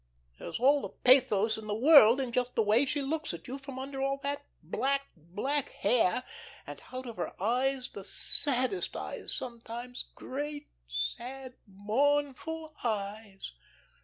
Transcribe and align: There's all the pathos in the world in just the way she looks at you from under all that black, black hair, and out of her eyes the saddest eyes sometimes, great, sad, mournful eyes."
There's 0.39 0.57
all 0.59 0.81
the 0.81 0.89
pathos 0.89 1.59
in 1.59 1.67
the 1.67 1.75
world 1.75 2.19
in 2.19 2.31
just 2.31 2.55
the 2.55 2.63
way 2.63 2.85
she 2.85 3.03
looks 3.03 3.35
at 3.35 3.47
you 3.47 3.59
from 3.59 3.77
under 3.77 4.01
all 4.01 4.17
that 4.23 4.43
black, 4.63 5.03
black 5.15 5.69
hair, 5.69 6.23
and 6.65 6.81
out 6.91 7.05
of 7.05 7.17
her 7.17 7.39
eyes 7.39 7.87
the 7.87 8.03
saddest 8.03 8.95
eyes 8.95 9.31
sometimes, 9.31 10.05
great, 10.15 10.71
sad, 10.87 11.53
mournful 11.67 12.73
eyes." 12.83 13.51